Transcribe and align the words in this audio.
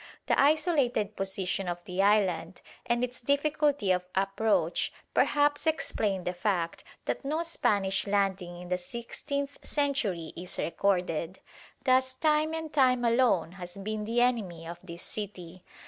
The 0.25 0.39
isolated 0.41 1.15
position 1.15 1.67
of 1.67 1.85
the 1.85 2.01
island 2.01 2.61
and 2.87 3.03
its 3.03 3.21
difficulty 3.21 3.91
of 3.91 4.03
approach 4.15 4.91
perhaps 5.13 5.67
explain 5.67 6.23
the 6.23 6.33
fact 6.33 6.83
that 7.05 7.23
no 7.23 7.43
Spanish 7.43 8.07
landing 8.07 8.57
in 8.61 8.69
the 8.69 8.79
sixteenth 8.79 9.59
century 9.63 10.33
is 10.35 10.57
recorded. 10.57 11.39
Thus 11.83 12.15
time 12.15 12.55
and 12.55 12.73
time 12.73 13.05
alone 13.05 13.51
has 13.51 13.77
been 13.77 14.05
the 14.05 14.21
enemy 14.21 14.67
of 14.67 14.79
this 14.81 15.03
city. 15.03 15.63